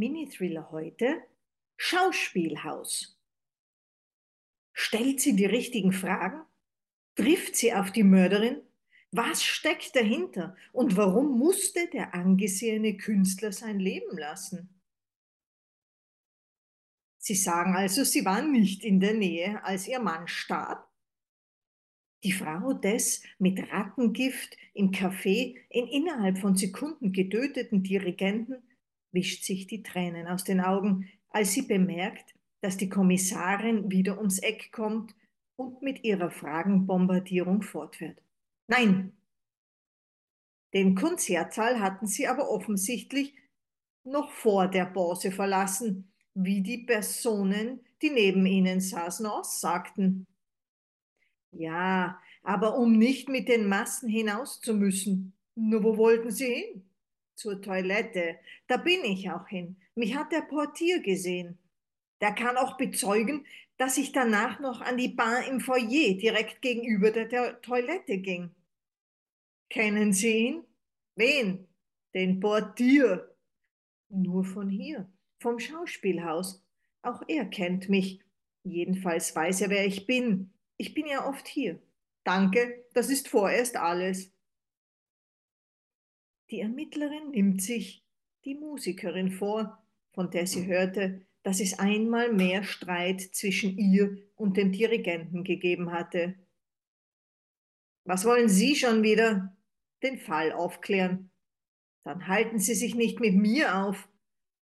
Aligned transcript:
Mini-Thriller 0.00 0.70
heute 0.70 1.22
Schauspielhaus. 1.76 3.20
Stellt 4.72 5.20
sie 5.20 5.36
die 5.36 5.44
richtigen 5.44 5.92
Fragen? 5.92 6.40
Trifft 7.16 7.54
sie 7.54 7.74
auf 7.74 7.92
die 7.92 8.02
Mörderin? 8.02 8.62
Was 9.10 9.44
steckt 9.44 9.94
dahinter 9.94 10.56
und 10.72 10.96
warum 10.96 11.38
musste 11.38 11.86
der 11.88 12.14
angesehene 12.14 12.96
Künstler 12.96 13.52
sein 13.52 13.78
Leben 13.78 14.16
lassen? 14.16 14.80
Sie 17.18 17.34
sagen 17.34 17.76
also, 17.76 18.02
sie 18.02 18.24
war 18.24 18.40
nicht 18.40 18.82
in 18.82 19.00
der 19.00 19.12
Nähe, 19.12 19.62
als 19.64 19.86
ihr 19.86 20.00
Mann 20.00 20.26
starb? 20.28 20.88
Die 22.24 22.32
Frau 22.32 22.72
des 22.72 23.22
mit 23.38 23.70
Rattengift 23.70 24.56
im 24.72 24.92
Café 24.92 25.58
in 25.68 25.86
innerhalb 25.88 26.38
von 26.38 26.56
Sekunden 26.56 27.12
getöteten 27.12 27.82
Dirigenten 27.82 28.62
wischt 29.12 29.44
sich 29.44 29.66
die 29.66 29.82
Tränen 29.82 30.26
aus 30.26 30.44
den 30.44 30.60
Augen, 30.60 31.08
als 31.30 31.52
sie 31.52 31.62
bemerkt, 31.62 32.34
dass 32.60 32.76
die 32.76 32.88
Kommissarin 32.88 33.90
wieder 33.90 34.18
ums 34.18 34.38
Eck 34.38 34.70
kommt 34.72 35.14
und 35.56 35.82
mit 35.82 36.04
ihrer 36.04 36.30
Fragenbombardierung 36.30 37.62
fortfährt. 37.62 38.22
Nein! 38.66 39.12
Den 40.72 40.94
Konzertsaal 40.94 41.80
hatten 41.80 42.06
sie 42.06 42.28
aber 42.28 42.48
offensichtlich 42.48 43.34
noch 44.04 44.30
vor 44.30 44.68
der 44.68 44.86
Pause 44.86 45.32
verlassen, 45.32 46.12
wie 46.34 46.62
die 46.62 46.78
Personen, 46.78 47.80
die 48.02 48.10
neben 48.10 48.46
ihnen 48.46 48.80
saßen, 48.80 49.26
aussagten. 49.26 50.26
Ja, 51.50 52.20
aber 52.42 52.76
um 52.78 52.96
nicht 52.96 53.28
mit 53.28 53.48
den 53.48 53.68
Massen 53.68 54.08
hinaus 54.08 54.60
zu 54.60 54.74
müssen. 54.74 55.34
Nur 55.56 55.82
wo 55.82 55.96
wollten 55.96 56.30
sie 56.30 56.54
hin? 56.54 56.89
Zur 57.40 57.62
Toilette. 57.62 58.38
Da 58.66 58.76
bin 58.76 59.02
ich 59.02 59.30
auch 59.30 59.48
hin. 59.48 59.78
Mich 59.94 60.14
hat 60.14 60.30
der 60.30 60.42
Portier 60.42 61.00
gesehen. 61.00 61.58
Der 62.20 62.32
kann 62.32 62.58
auch 62.58 62.76
bezeugen, 62.76 63.46
dass 63.78 63.96
ich 63.96 64.12
danach 64.12 64.60
noch 64.60 64.82
an 64.82 64.98
die 64.98 65.08
Bar 65.08 65.46
im 65.48 65.58
Foyer 65.58 66.18
direkt 66.18 66.60
gegenüber 66.60 67.10
der, 67.10 67.62
Toilette 67.62 68.18
ging. 68.18 68.54
Kennen 69.70 70.12
Sie 70.12 70.48
ihn? 70.48 70.64
Wen? 71.16 71.66
Den 72.12 72.40
Portier. 72.40 73.34
Nur 74.10 74.44
von 74.44 74.68
hier, 74.68 75.10
vom 75.38 75.58
Schauspielhaus. 75.58 76.62
Auch 77.00 77.22
er 77.26 77.46
kennt 77.46 77.88
mich. 77.88 78.20
Jedenfalls 78.64 79.34
weiß 79.34 79.62
er, 79.62 79.70
wer 79.70 79.86
ich 79.86 80.04
bin. 80.06 80.52
Ich 80.76 80.92
bin 80.92 81.06
ja 81.06 81.26
oft 81.26 81.48
hier. 81.48 81.80
Danke, 82.22 82.84
das 82.92 83.08
ist 83.08 83.28
vorerst 83.28 83.78
alles. 83.78 84.30
Die 86.50 86.60
Ermittlerin 86.60 87.30
nimmt 87.30 87.62
sich 87.62 88.04
die 88.44 88.56
Musikerin 88.56 89.30
vor, 89.30 89.84
von 90.12 90.30
der 90.32 90.48
sie 90.48 90.66
hörte, 90.66 91.24
dass 91.44 91.60
es 91.60 91.78
einmal 91.78 92.32
mehr 92.32 92.64
Streit 92.64 93.20
zwischen 93.20 93.78
ihr 93.78 94.18
und 94.34 94.56
dem 94.56 94.72
Dirigenten 94.72 95.44
gegeben 95.44 95.92
hatte. 95.92 96.34
Was 98.04 98.24
wollen 98.24 98.48
Sie 98.48 98.74
schon 98.74 99.02
wieder? 99.02 99.56
Den 100.02 100.18
Fall 100.18 100.52
aufklären. 100.52 101.30
Dann 102.02 102.26
halten 102.26 102.58
Sie 102.58 102.74
sich 102.74 102.94
nicht 102.94 103.20
mit 103.20 103.34
mir 103.34 103.76
auf. 103.76 104.08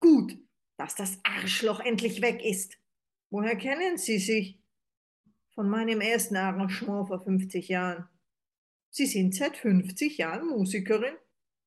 Gut, 0.00 0.38
dass 0.78 0.94
das 0.94 1.18
Arschloch 1.22 1.80
endlich 1.80 2.22
weg 2.22 2.42
ist. 2.42 2.78
Woher 3.30 3.56
kennen 3.56 3.98
Sie 3.98 4.18
sich? 4.18 4.58
Von 5.54 5.68
meinem 5.68 6.00
ersten 6.00 6.36
Arrangement 6.36 7.08
vor 7.08 7.22
50 7.22 7.68
Jahren. 7.68 8.08
Sie 8.90 9.06
sind 9.06 9.34
seit 9.34 9.56
50 9.56 10.18
Jahren 10.18 10.46
Musikerin? 10.48 11.14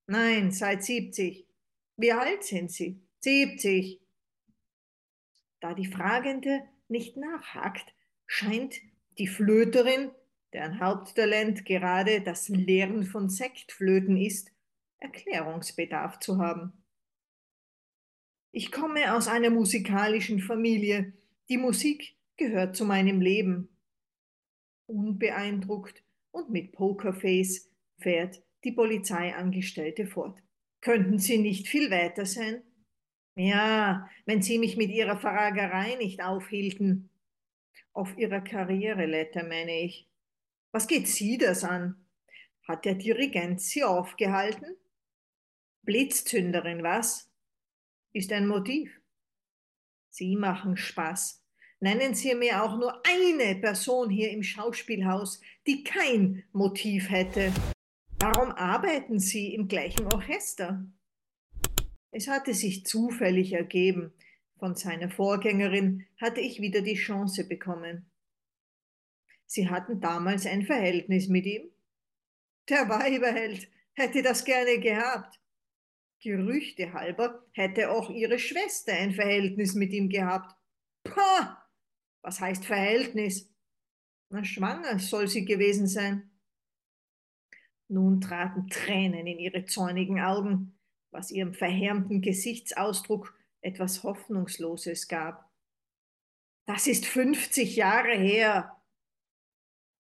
Nein, 0.09 0.51
seit 0.51 0.85
70. 0.85 1.45
Wie 1.97 2.11
alt 2.13 2.43
sind 2.43 2.71
Sie? 2.71 3.01
70. 3.19 3.99
Da 5.59 5.73
die 5.73 5.85
Fragende 5.85 6.63
nicht 6.87 7.17
nachhakt, 7.17 7.93
scheint 8.25 8.75
die 9.17 9.27
Flöterin, 9.27 10.11
deren 10.53 10.79
Haupttalent 10.79 11.65
gerade 11.65 12.21
das 12.21 12.47
Lehren 12.47 13.03
von 13.03 13.29
Sektflöten 13.29 14.15
ist, 14.15 14.53
Erklärungsbedarf 14.99 16.19
zu 16.19 16.37
haben. 16.37 16.71
Ich 18.51 18.71
komme 18.71 19.13
aus 19.13 19.27
einer 19.27 19.49
musikalischen 19.49 20.39
Familie. 20.39 21.11
Die 21.49 21.57
Musik 21.57 22.15
gehört 22.37 22.77
zu 22.77 22.85
meinem 22.85 23.19
Leben. 23.19 23.67
Unbeeindruckt 24.85 26.01
und 26.31 26.49
mit 26.49 26.71
Pokerface 26.71 27.69
fährt 27.97 28.41
die 28.67 28.73
Polizeiangestellte 28.73 30.05
fort. 30.07 30.43
Könnten 30.81 31.19
Sie 31.19 31.37
nicht 31.37 31.69
viel 31.69 31.89
weiter 31.89 32.25
sein? 32.25 32.61
Ja, 33.35 34.09
wenn 34.25 34.41
Sie 34.41 34.59
mich 34.59 34.75
mit 34.75 34.89
Ihrer 34.89 35.17
Fragerei 35.17 35.95
nicht 35.95 36.21
aufhielten. 36.21 37.09
Auf 37.93 38.17
Ihrer 38.17 38.41
Karriereleiter, 38.41 39.43
meine 39.43 39.79
ich. 39.79 40.09
Was 40.73 40.87
geht 40.87 41.07
Sie 41.07 41.37
das 41.37 41.63
an? 41.63 42.05
Hat 42.67 42.83
der 42.83 42.95
Dirigent 42.95 43.61
Sie 43.61 43.85
aufgehalten? 43.85 44.75
Blitzzünderin, 45.83 46.83
was? 46.83 47.31
Ist 48.11 48.33
ein 48.33 48.47
Motiv. 48.47 48.91
Sie 50.09 50.35
machen 50.35 50.75
Spaß. 50.75 51.41
Nennen 51.79 52.15
Sie 52.15 52.35
mir 52.35 52.63
auch 52.63 52.77
nur 52.77 53.01
eine 53.05 53.55
Person 53.55 54.09
hier 54.09 54.31
im 54.31 54.43
Schauspielhaus, 54.43 55.39
die 55.65 55.85
kein 55.85 56.43
Motiv 56.51 57.09
hätte. 57.09 57.53
Warum 58.19 58.51
arbeiten 58.51 59.19
Sie 59.19 59.53
im 59.53 59.67
gleichen 59.67 60.07
Orchester? 60.07 60.83
Es 62.09 62.27
hatte 62.27 62.55
sich 62.55 62.83
zufällig 62.83 63.53
ergeben. 63.53 64.11
Von 64.57 64.75
seiner 64.75 65.11
Vorgängerin 65.11 66.07
hatte 66.19 66.41
ich 66.41 66.59
wieder 66.59 66.81
die 66.81 66.95
Chance 66.95 67.47
bekommen. 67.47 68.09
Sie 69.45 69.69
hatten 69.69 70.01
damals 70.01 70.47
ein 70.47 70.65
Verhältnis 70.65 71.27
mit 71.27 71.45
ihm? 71.45 71.69
Der 72.69 72.89
Weiberheld 72.89 73.69
hätte 73.93 74.23
das 74.23 74.43
gerne 74.43 74.79
gehabt. 74.79 75.39
Gerüchte 76.19 76.93
halber 76.93 77.45
hätte 77.51 77.91
auch 77.91 78.09
ihre 78.09 78.39
Schwester 78.39 78.93
ein 78.93 79.13
Verhältnis 79.13 79.75
mit 79.75 79.93
ihm 79.93 80.09
gehabt. 80.09 80.55
Pah! 81.03 81.63
Was 82.23 82.41
heißt 82.41 82.65
Verhältnis? 82.65 83.47
Na, 84.29 84.43
schwanger 84.43 84.97
soll 84.97 85.27
sie 85.27 85.45
gewesen 85.45 85.85
sein. 85.85 86.31
Nun 87.89 88.19
traten 88.21 88.67
Tränen 88.67 89.27
in 89.27 89.39
ihre 89.39 89.65
zornigen 89.65 90.19
Augen, 90.19 90.77
was 91.11 91.31
ihrem 91.31 91.53
verhärmten 91.53 92.21
Gesichtsausdruck 92.21 93.37
etwas 93.61 94.03
Hoffnungsloses 94.03 95.07
gab. 95.07 95.49
Das 96.65 96.85
ist 96.87 97.05
50 97.05 97.75
Jahre 97.77 98.15
her. 98.17 98.81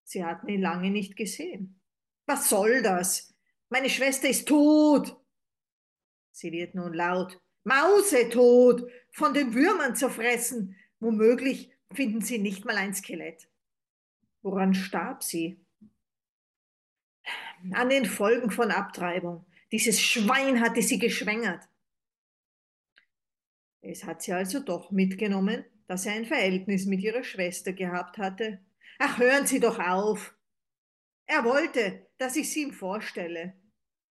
Sie 0.03 0.23
hatten 0.23 0.49
ihn 0.49 0.61
lange 0.61 0.89
nicht 0.89 1.15
gesehen. 1.15 1.79
Was 2.25 2.49
soll 2.49 2.81
das? 2.81 3.33
Meine 3.69 3.89
Schwester 3.89 4.29
ist 4.29 4.47
tot. 4.47 5.17
Sie 6.31 6.51
wird 6.51 6.75
nun 6.75 6.93
laut. 6.93 7.41
Mausetot, 7.63 8.89
von 9.11 9.33
den 9.33 9.53
Würmern 9.53 9.95
zerfressen. 9.95 10.75
Womöglich 10.99 11.71
finden 11.93 12.21
Sie 12.21 12.37
nicht 12.37 12.65
mal 12.65 12.77
ein 12.77 12.93
Skelett. 12.93 13.49
Woran 14.41 14.73
starb 14.73 15.23
sie? 15.23 15.65
An 17.73 17.89
den 17.89 18.05
Folgen 18.05 18.51
von 18.51 18.71
Abtreibung. 18.71 19.45
Dieses 19.71 20.01
Schwein 20.01 20.61
hatte 20.61 20.81
sie 20.81 20.99
geschwängert. 20.99 21.67
Es 23.81 24.03
hat 24.03 24.21
sie 24.21 24.33
also 24.33 24.59
doch 24.59 24.91
mitgenommen, 24.91 25.65
dass 25.87 26.05
er 26.05 26.13
ein 26.13 26.25
Verhältnis 26.25 26.85
mit 26.85 27.01
ihrer 27.01 27.23
Schwester 27.23 27.73
gehabt 27.73 28.17
hatte. 28.17 28.59
Ach, 28.99 29.17
hören 29.17 29.45
Sie 29.45 29.59
doch 29.59 29.79
auf. 29.79 30.35
Er 31.25 31.43
wollte, 31.43 32.07
dass 32.17 32.35
ich 32.35 32.51
sie 32.51 32.63
ihm 32.63 32.73
vorstelle. 32.73 33.53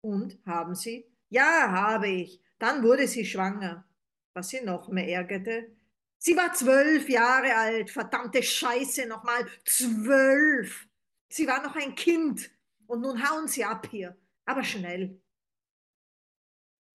Und 0.02 0.38
haben 0.46 0.76
Sie? 0.76 1.06
Ja, 1.30 1.72
habe 1.72 2.08
ich. 2.08 2.42
Dann 2.60 2.84
wurde 2.84 3.08
sie 3.08 3.26
schwanger. 3.26 3.86
Was 4.34 4.50
sie 4.50 4.62
noch 4.62 4.90
mehr 4.90 5.08
ärgerte. 5.08 5.76
Sie 6.18 6.36
war 6.36 6.54
zwölf 6.54 7.10
Jahre 7.10 7.56
alt. 7.56 7.90
Verdammte 7.90 8.44
Scheiße 8.44 9.08
nochmal. 9.08 9.46
Zwölf. 9.66 10.88
Sie 11.30 11.48
war 11.48 11.62
noch 11.64 11.76
ein 11.76 11.96
Kind. 11.96 12.52
Und 12.88 13.02
nun 13.02 13.28
hauen 13.28 13.48
Sie 13.48 13.64
ab 13.64 13.88
hier, 13.90 14.18
aber 14.46 14.64
schnell. 14.64 15.22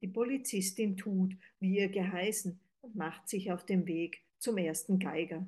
Die 0.03 0.09
Polizistin 0.09 0.97
tut, 0.97 1.37
wie 1.59 1.79
ihr 1.79 1.89
geheißen, 1.89 2.61
und 2.81 2.97
macht 2.97 3.29
sich 3.29 3.53
auf 3.53 3.67
den 3.67 3.87
Weg 3.87 4.25
zum 4.39 4.57
ersten 4.57 4.99
Geiger. 4.99 5.47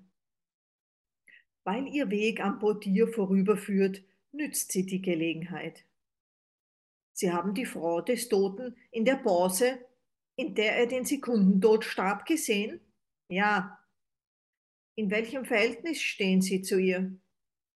Weil 1.64 1.86
ihr 1.88 2.10
Weg 2.10 2.40
am 2.40 2.58
Portier 2.58 3.08
vorüberführt, 3.08 4.02
nützt 4.32 4.72
sie 4.72 4.84
die 4.84 5.00
Gelegenheit. 5.00 5.84
Sie 7.12 7.32
haben 7.32 7.54
die 7.54 7.66
Frau 7.66 8.00
des 8.00 8.28
Toten 8.28 8.76
in 8.90 9.04
der 9.04 9.16
Pause, 9.16 9.78
in 10.36 10.54
der 10.54 10.76
er 10.76 10.86
den 10.86 11.04
Sekundentod 11.04 11.84
starb, 11.84 12.26
gesehen? 12.26 12.80
Ja. 13.28 13.78
In 14.94 15.10
welchem 15.10 15.44
Verhältnis 15.44 16.00
stehen 16.02 16.42
Sie 16.42 16.62
zu 16.62 16.78
ihr? 16.78 17.16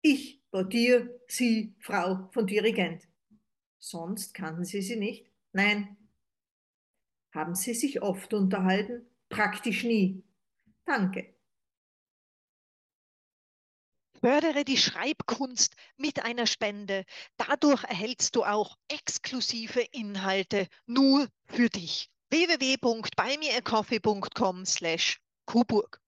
Ich 0.05 0.43
Portier, 0.51 1.17
Sie, 1.27 1.73
Frau 1.79 2.29
von 2.33 2.45
Dirigent. 2.45 3.07
Sonst 3.79 4.33
kannten 4.33 4.65
Sie 4.65 4.81
sie 4.81 4.97
nicht? 4.97 5.31
Nein. 5.53 5.95
Haben 7.33 7.55
Sie 7.55 7.73
sich 7.73 8.01
oft 8.01 8.33
unterhalten? 8.33 9.07
Praktisch 9.29 9.85
nie. 9.85 10.21
Danke. 10.85 11.33
Fördere 14.19 14.65
die 14.65 14.75
Schreibkunst 14.77 15.75
mit 15.95 16.21
einer 16.23 16.47
Spende. 16.47 17.05
Dadurch 17.37 17.85
erhältst 17.85 18.35
du 18.35 18.43
auch 18.43 18.77
exklusive 18.89 19.79
Inhalte 19.91 20.67
nur 20.85 21.29
für 21.45 21.69
dich. 21.69 22.11
www.buymeacoffee.com 22.29 24.65
slash 24.65 25.21
Kuburg. 25.45 26.02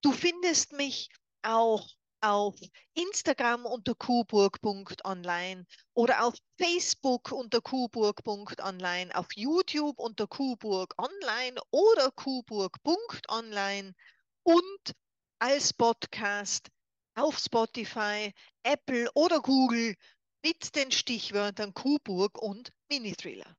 Du 0.02 0.12
findest 0.12 0.74
mich 0.74 1.08
auch 1.42 1.88
auf 2.20 2.60
Instagram 2.96 3.66
unter 3.66 3.96
kuburg.online 3.96 5.66
oder 5.94 6.26
auf 6.26 6.36
Facebook 6.58 7.32
unter 7.32 7.62
kuburg.online, 7.62 9.16
auf 9.16 9.28
YouTube 9.36 10.00
unter 10.00 10.28
kuburg 10.28 10.94
online 10.98 11.62
oder 11.72 12.12
kuburg.online 12.12 13.96
und 14.44 14.96
als 15.40 15.72
Podcast 15.72 16.75
auf 17.16 17.38
Spotify, 17.40 18.32
Apple 18.64 19.10
oder 19.16 19.42
Google 19.42 19.96
mit 20.44 20.76
den 20.76 20.92
Stichwörtern 20.92 21.74
Kuburg 21.74 22.42
und 22.42 22.72
Mini-Thriller. 22.92 23.56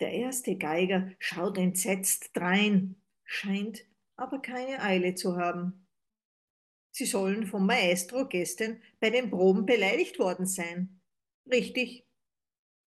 Der 0.00 0.12
erste 0.12 0.56
Geiger 0.56 1.12
schaut 1.18 1.56
entsetzt 1.56 2.30
drein, 2.34 3.00
scheint 3.24 3.84
aber 4.16 4.40
keine 4.40 4.82
Eile 4.82 5.14
zu 5.14 5.36
haben. 5.36 5.86
Sie 6.90 7.06
sollen 7.06 7.46
vom 7.46 7.66
Maestro 7.66 8.26
gestern 8.26 8.82
bei 9.00 9.10
den 9.10 9.30
Proben 9.30 9.66
beleidigt 9.66 10.18
worden 10.18 10.46
sein. 10.46 11.00
Richtig, 11.50 12.06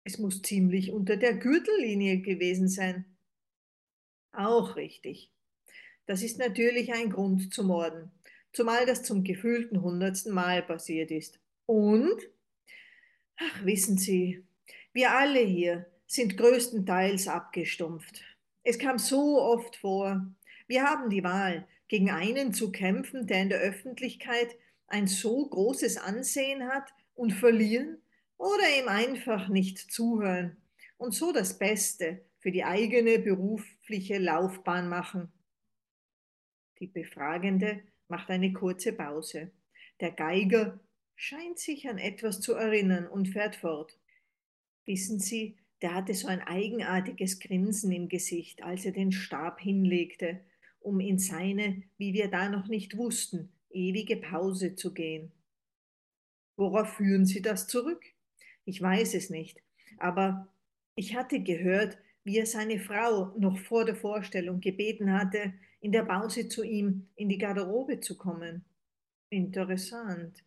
es 0.04 0.18
muss 0.18 0.42
ziemlich 0.42 0.92
unter 0.92 1.18
der 1.18 1.36
Gürtellinie 1.36 2.22
gewesen 2.22 2.68
sein. 2.68 3.18
Auch 4.32 4.76
richtig. 4.76 5.32
Das 6.06 6.24
ist 6.24 6.40
natürlich 6.40 6.92
ein 6.92 7.12
Grund 7.12 7.54
zu 7.54 7.64
morden 7.64 8.19
zumal 8.52 8.86
das 8.86 9.04
zum 9.04 9.24
gefühlten 9.24 9.82
hundertsten 9.82 10.34
Mal 10.34 10.64
passiert 10.64 11.12
ist. 11.12 11.40
Und, 11.66 12.18
ach, 13.38 13.66
wissen 13.66 13.98
Sie, 13.98 14.44
wir 14.94 15.12
alle 15.12 15.40
hier 15.40 15.86
sind 16.08 16.38
größtenteils 16.38 17.28
abgestumpft. 17.28 18.24
Es 18.64 18.80
kam 18.80 18.98
so 18.98 19.42
oft 19.42 19.76
vor. 19.76 20.26
Wir 20.68 20.84
haben 20.84 21.10
die 21.10 21.24
Wahl, 21.24 21.68
gegen 21.88 22.10
einen 22.10 22.54
zu 22.54 22.72
kämpfen, 22.72 23.28
der 23.28 23.42
in 23.42 23.50
der 23.50 23.60
Öffentlichkeit 23.60 24.56
ein 24.88 25.08
so 25.08 25.48
großes 25.48 25.98
Ansehen 25.98 26.68
hat 26.68 26.94
und 27.16 27.32
verlieren 27.32 27.98
oder 28.38 28.64
ihm 28.80 28.88
einfach 28.88 29.50
nicht 29.50 29.92
zuhören 29.92 30.58
und 30.98 31.14
so 31.14 31.32
das 31.32 31.58
Beste 31.58 32.26
für 32.40 32.52
die 32.52 32.64
eigene 32.64 33.20
berufliche 33.20 34.18
Laufbahn 34.18 34.88
machen. 34.88 35.32
Die 36.80 36.88
Befragende 36.88 37.82
macht 38.10 38.30
eine 38.30 38.52
kurze 38.54 38.94
Pause. 38.94 39.52
Der 40.00 40.12
Geiger 40.12 40.80
scheint 41.16 41.60
sich 41.60 41.88
an 41.90 41.98
etwas 41.98 42.42
zu 42.42 42.54
erinnern 42.54 43.08
und 43.08 43.28
fährt 43.28 43.56
fort. 43.56 43.98
Wissen 44.86 45.20
Sie, 45.20 45.58
der 45.82 45.96
hatte 45.96 46.14
so 46.14 46.28
ein 46.28 46.42
eigenartiges 46.42 47.40
Grinsen 47.40 47.92
im 47.92 48.10
Gesicht, 48.10 48.64
als 48.64 48.86
er 48.86 48.92
den 48.92 49.12
Stab 49.12 49.62
hinlegte, 49.62 50.42
um 50.80 51.00
in 51.00 51.20
seine, 51.20 51.84
wie 51.98 52.14
wir 52.14 52.30
da 52.30 52.50
noch 52.50 52.68
nicht 52.68 52.98
wussten, 52.98 53.52
ewige 53.70 54.18
Pause 54.18 54.76
zu 54.76 54.94
gehen. 54.94 55.32
Worauf 56.56 56.96
führen 56.96 57.26
Sie 57.26 57.42
das 57.42 57.68
zurück? 57.68 58.04
Ich 58.66 58.82
weiß 58.82 59.14
es 59.14 59.30
nicht, 59.30 59.62
aber 59.98 60.52
ich 60.96 61.16
hatte 61.16 61.42
gehört, 61.42 61.98
wie 62.24 62.38
er 62.38 62.46
seine 62.46 62.80
Frau 62.80 63.34
noch 63.38 63.58
vor 63.58 63.86
der 63.86 63.96
Vorstellung 63.96 64.60
gebeten 64.60 65.14
hatte, 65.14 65.54
in 65.82 65.92
der 65.92 66.04
Pause 66.04 66.48
zu 66.48 66.64
ihm 66.64 67.08
in 67.16 67.30
die 67.30 67.38
Garderobe 67.38 68.00
zu 68.00 68.18
kommen. 68.18 68.66
Interessant. 69.30 70.44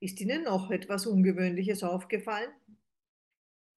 Ist 0.00 0.20
Ihnen 0.20 0.44
noch 0.44 0.70
etwas 0.70 1.06
Ungewöhnliches 1.06 1.82
aufgefallen? 1.82 2.50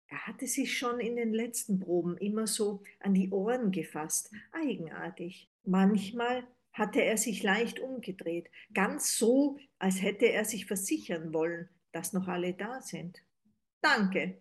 Er 0.08 0.26
hatte 0.26 0.46
sich 0.46 0.76
schon 0.76 1.00
in 1.00 1.16
den 1.16 1.32
letzten 1.32 1.78
Proben 1.78 2.16
immer 2.16 2.46
so 2.46 2.82
an 3.00 3.14
die 3.14 3.30
Ohren 3.30 3.70
gefasst, 3.70 4.30
eigenartig. 4.52 5.50
Manchmal 5.64 6.44
hatte 6.72 7.02
er 7.02 7.18
sich 7.18 7.42
leicht 7.42 7.78
umgedreht, 7.78 8.50
ganz 8.72 9.18
so, 9.18 9.58
als 9.78 10.00
hätte 10.00 10.26
er 10.26 10.44
sich 10.44 10.66
versichern 10.66 11.32
wollen, 11.34 11.68
dass 11.92 12.12
noch 12.12 12.26
alle 12.26 12.54
da 12.54 12.80
sind. 12.80 13.18
Danke. 13.80 14.38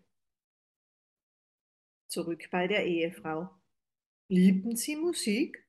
Zurück 2.07 2.49
bei 2.51 2.67
der 2.67 2.85
Ehefrau. 2.85 3.49
Liebten 4.29 4.75
Sie 4.75 4.95
Musik? 4.95 5.65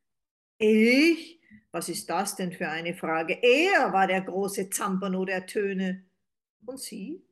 Ich? 0.58 1.40
Was 1.70 1.88
ist 1.88 2.08
das 2.10 2.36
denn 2.36 2.52
für 2.52 2.68
eine 2.68 2.94
Frage? 2.94 3.38
Er 3.42 3.92
war 3.92 4.06
der 4.06 4.22
große 4.22 4.70
Zampano 4.70 5.24
der 5.24 5.46
Töne. 5.46 6.04
Und 6.66 6.80
Sie? 6.80 7.22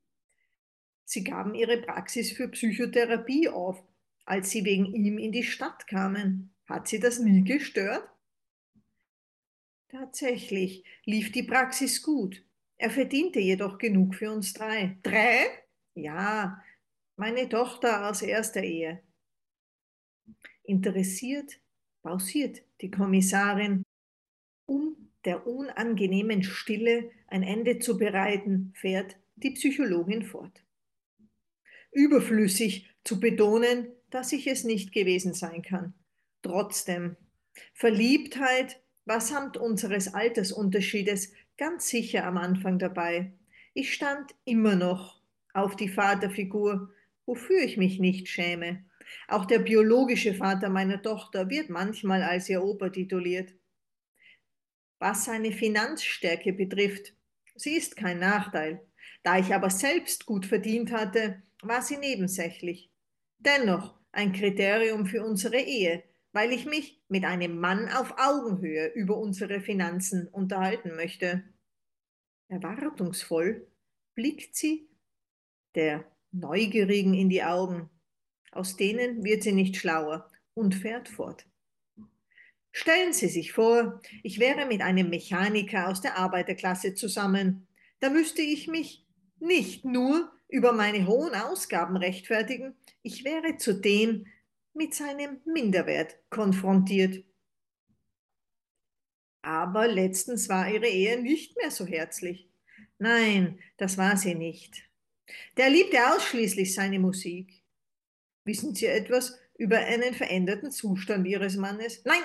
Sie 1.04 1.22
gaben 1.22 1.54
Ihre 1.54 1.78
Praxis 1.78 2.32
für 2.32 2.48
Psychotherapie 2.48 3.48
auf, 3.48 3.82
als 4.24 4.50
Sie 4.50 4.64
wegen 4.64 4.86
ihm 4.86 5.18
in 5.18 5.32
die 5.32 5.44
Stadt 5.44 5.86
kamen. 5.86 6.52
Hat 6.68 6.88
Sie 6.88 6.98
das 6.98 7.18
nie 7.20 7.44
gestört? 7.44 8.08
Tatsächlich 9.88 10.84
lief 11.04 11.30
die 11.30 11.44
Praxis 11.44 12.02
gut. 12.02 12.42
Er 12.76 12.90
verdiente 12.90 13.38
jedoch 13.38 13.78
genug 13.78 14.16
für 14.16 14.32
uns 14.32 14.52
drei. 14.52 14.98
Drei? 15.02 15.46
Ja, 15.94 16.62
meine 17.16 17.48
Tochter 17.48 18.08
aus 18.08 18.22
erster 18.22 18.62
Ehe. 18.62 19.02
Interessiert 20.64 21.58
pausiert 22.02 22.62
die 22.80 22.90
Kommissarin, 22.90 23.82
um 24.66 24.96
der 25.24 25.46
unangenehmen 25.46 26.42
Stille 26.42 27.10
ein 27.26 27.42
Ende 27.42 27.78
zu 27.78 27.98
bereiten, 27.98 28.72
fährt 28.76 29.16
die 29.36 29.50
Psychologin 29.50 30.22
fort. 30.22 30.62
Überflüssig 31.90 32.90
zu 33.04 33.18
betonen, 33.18 33.88
dass 34.10 34.32
ich 34.32 34.46
es 34.46 34.64
nicht 34.64 34.92
gewesen 34.92 35.34
sein 35.34 35.62
kann. 35.62 35.94
Trotzdem, 36.42 37.16
Verliebtheit 37.72 38.80
war 39.04 39.20
samt 39.20 39.56
unseres 39.56 40.14
Altersunterschiedes 40.14 41.32
ganz 41.56 41.88
sicher 41.88 42.24
am 42.24 42.36
Anfang 42.36 42.78
dabei. 42.78 43.32
Ich 43.72 43.94
stand 43.94 44.34
immer 44.44 44.76
noch 44.76 45.20
auf 45.54 45.74
die 45.76 45.88
Vaterfigur, 45.88 46.92
wofür 47.26 47.60
ich 47.62 47.76
mich 47.76 47.98
nicht 47.98 48.28
schäme. 48.28 48.84
Auch 49.28 49.44
der 49.44 49.58
biologische 49.58 50.34
Vater 50.34 50.68
meiner 50.68 51.02
Tochter 51.02 51.50
wird 51.50 51.68
manchmal 51.68 52.22
als 52.22 52.48
ihr 52.48 52.62
Opa 52.62 52.88
tituliert. 52.88 53.54
Was 54.98 55.26
seine 55.26 55.52
Finanzstärke 55.52 56.52
betrifft, 56.52 57.14
sie 57.54 57.74
ist 57.74 57.96
kein 57.96 58.18
Nachteil. 58.18 58.86
Da 59.22 59.38
ich 59.38 59.54
aber 59.54 59.70
selbst 59.70 60.26
gut 60.26 60.46
verdient 60.46 60.92
hatte, 60.92 61.42
war 61.62 61.82
sie 61.82 61.98
nebensächlich. 61.98 62.90
Dennoch 63.38 63.98
ein 64.12 64.32
Kriterium 64.32 65.06
für 65.06 65.24
unsere 65.24 65.58
Ehe, 65.58 66.04
weil 66.32 66.52
ich 66.52 66.64
mich 66.64 67.02
mit 67.08 67.24
einem 67.24 67.58
Mann 67.58 67.88
auf 67.88 68.14
Augenhöhe 68.18 68.88
über 68.94 69.16
unsere 69.16 69.60
Finanzen 69.60 70.28
unterhalten 70.28 70.94
möchte. 70.96 71.44
Erwartungsvoll 72.48 73.66
blickt 74.14 74.56
sie 74.56 74.88
der 75.74 76.04
Neugierigen 76.32 77.14
in 77.14 77.28
die 77.28 77.42
Augen 77.42 77.90
aus 78.56 78.76
denen 78.76 79.22
wird 79.22 79.42
sie 79.42 79.52
nicht 79.52 79.76
schlauer 79.76 80.30
und 80.54 80.74
fährt 80.74 81.08
fort. 81.08 81.46
Stellen 82.72 83.12
Sie 83.12 83.28
sich 83.28 83.52
vor, 83.52 84.00
ich 84.22 84.38
wäre 84.38 84.66
mit 84.66 84.82
einem 84.82 85.08
Mechaniker 85.08 85.88
aus 85.88 86.00
der 86.00 86.16
Arbeiterklasse 86.16 86.94
zusammen. 86.94 87.66
Da 88.00 88.10
müsste 88.10 88.42
ich 88.42 88.68
mich 88.68 89.06
nicht 89.38 89.84
nur 89.84 90.30
über 90.48 90.72
meine 90.72 91.06
hohen 91.06 91.34
Ausgaben 91.34 91.96
rechtfertigen, 91.96 92.76
ich 93.02 93.24
wäre 93.24 93.56
zudem 93.56 94.26
mit 94.74 94.94
seinem 94.94 95.40
Minderwert 95.44 96.18
konfrontiert. 96.30 97.24
Aber 99.42 99.88
letztens 99.88 100.48
war 100.48 100.68
ihre 100.68 100.88
Ehe 100.88 101.20
nicht 101.20 101.56
mehr 101.56 101.70
so 101.70 101.86
herzlich. 101.86 102.48
Nein, 102.98 103.58
das 103.76 103.96
war 103.96 104.16
sie 104.16 104.34
nicht. 104.34 104.85
Der 105.56 105.70
liebte 105.70 105.98
ausschließlich 106.14 106.74
seine 106.74 106.98
Musik. 106.98 107.62
Wissen 108.44 108.74
Sie 108.74 108.86
etwas 108.86 109.38
über 109.58 109.78
einen 109.78 110.14
veränderten 110.14 110.70
Zustand 110.70 111.26
Ihres 111.26 111.56
Mannes? 111.56 112.04
Nein, 112.04 112.22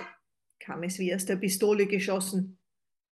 kam 0.60 0.84
es 0.84 1.00
wie 1.00 1.14
aus 1.14 1.26
der 1.26 1.38
Pistole 1.38 1.88
geschossen. 1.88 2.58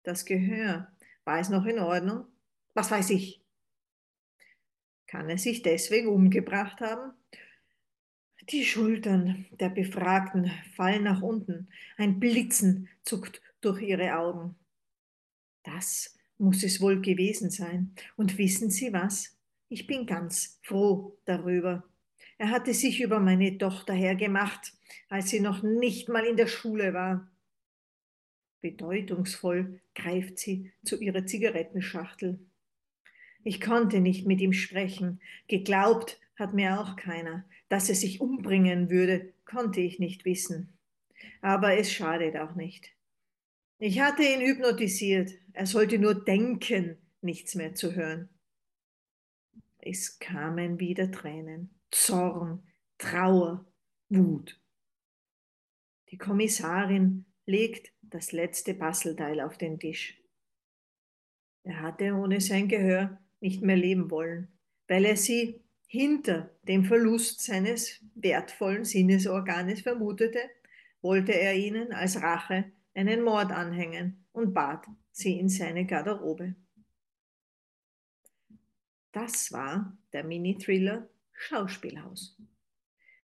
Das 0.02 0.24
Gehör, 0.24 0.92
war 1.24 1.40
es 1.40 1.48
noch 1.48 1.66
in 1.66 1.78
Ordnung? 1.78 2.26
Was 2.74 2.90
weiß 2.90 3.10
ich? 3.10 3.42
Kann 5.06 5.28
er 5.30 5.38
sich 5.38 5.62
deswegen 5.62 6.08
umgebracht 6.08 6.80
haben? 6.80 7.12
Die 8.50 8.64
Schultern 8.64 9.46
der 9.58 9.70
Befragten 9.70 10.50
fallen 10.74 11.04
nach 11.04 11.22
unten. 11.22 11.68
Ein 11.96 12.20
Blitzen 12.20 12.88
zuckt 13.02 13.40
durch 13.60 13.82
ihre 13.82 14.16
Augen. 14.16 14.56
Das 15.64 16.16
muss 16.38 16.62
es 16.62 16.80
wohl 16.80 17.00
gewesen 17.00 17.50
sein. 17.50 17.94
Und 18.16 18.38
wissen 18.38 18.70
Sie 18.70 18.92
was? 18.92 19.35
Ich 19.68 19.86
bin 19.86 20.06
ganz 20.06 20.60
froh 20.62 21.18
darüber. 21.24 21.84
Er 22.38 22.50
hatte 22.50 22.74
sich 22.74 23.00
über 23.00 23.18
meine 23.18 23.58
Tochter 23.58 23.94
hergemacht, 23.94 24.72
als 25.08 25.30
sie 25.30 25.40
noch 25.40 25.62
nicht 25.62 26.08
mal 26.08 26.24
in 26.24 26.36
der 26.36 26.46
Schule 26.46 26.94
war. 26.94 27.30
Bedeutungsvoll 28.60 29.80
greift 29.94 30.38
sie 30.38 30.72
zu 30.84 31.00
ihrer 31.00 31.26
Zigarettenschachtel. 31.26 32.38
Ich 33.42 33.60
konnte 33.60 34.00
nicht 34.00 34.26
mit 34.26 34.40
ihm 34.40 34.52
sprechen. 34.52 35.20
Geglaubt 35.48 36.20
hat 36.36 36.52
mir 36.52 36.80
auch 36.80 36.96
keiner. 36.96 37.44
Dass 37.68 37.88
er 37.88 37.94
sich 37.94 38.20
umbringen 38.20 38.90
würde, 38.90 39.32
konnte 39.44 39.80
ich 39.80 39.98
nicht 39.98 40.24
wissen. 40.24 40.72
Aber 41.40 41.76
es 41.76 41.92
schadet 41.92 42.36
auch 42.36 42.54
nicht. 42.54 42.92
Ich 43.78 44.00
hatte 44.00 44.22
ihn 44.22 44.40
hypnotisiert. 44.40 45.32
Er 45.52 45.66
sollte 45.66 45.98
nur 45.98 46.14
denken, 46.14 46.96
nichts 47.20 47.54
mehr 47.54 47.74
zu 47.74 47.94
hören. 47.94 48.28
Es 49.88 50.18
kamen 50.18 50.80
wieder 50.80 51.12
Tränen, 51.12 51.70
Zorn, 51.92 52.66
Trauer, 52.98 53.64
Wut. 54.08 54.60
Die 56.10 56.18
Kommissarin 56.18 57.24
legt 57.44 57.92
das 58.02 58.32
letzte 58.32 58.74
Bastelteil 58.74 59.40
auf 59.40 59.58
den 59.58 59.78
Tisch. 59.78 60.20
Er 61.62 61.82
hatte 61.82 62.14
ohne 62.14 62.40
sein 62.40 62.66
Gehör 62.66 63.20
nicht 63.38 63.62
mehr 63.62 63.76
leben 63.76 64.10
wollen, 64.10 64.48
weil 64.88 65.04
er 65.04 65.16
sie 65.16 65.62
hinter 65.86 66.58
dem 66.62 66.84
Verlust 66.84 67.44
seines 67.44 68.04
wertvollen 68.16 68.84
Sinnesorganes 68.84 69.82
vermutete, 69.82 70.50
wollte 71.00 71.30
er 71.30 71.54
ihnen 71.54 71.92
als 71.92 72.20
Rache 72.20 72.72
einen 72.92 73.22
Mord 73.22 73.52
anhängen 73.52 74.26
und 74.32 74.52
bat 74.52 74.84
sie 75.12 75.38
in 75.38 75.48
seine 75.48 75.86
Garderobe. 75.86 76.56
Das 79.16 79.50
war 79.50 79.96
der 80.12 80.24
Mini-Thriller 80.24 81.08
Schauspielhaus. 81.32 82.36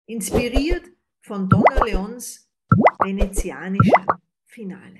Inspiriert 0.08 0.84
von 1.22 1.48
Donna 1.48 1.86
Leons 1.86 2.52
venezianischem 3.02 4.06
Finale. 4.46 5.00